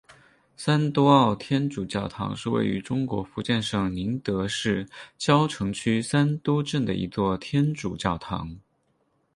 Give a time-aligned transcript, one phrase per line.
[0.57, 8.59] 三都澳天主教堂是位于中国福建省宁德市蕉城区三都镇的一座天主教堂。